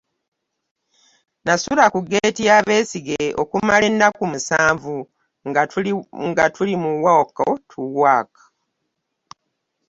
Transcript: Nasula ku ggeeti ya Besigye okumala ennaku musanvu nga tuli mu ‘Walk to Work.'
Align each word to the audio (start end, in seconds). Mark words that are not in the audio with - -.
Nasula 1.45 1.85
ku 1.93 1.99
ggeeti 2.05 2.41
ya 2.49 2.57
Besigye 2.67 3.23
okumala 3.41 3.83
ennaku 3.91 4.23
musanvu 4.31 4.95
nga 6.39 6.43
tuli 6.55 6.73
mu 6.83 6.91
‘Walk 7.05 7.35
to 7.69 7.81
Work.' 7.99 8.35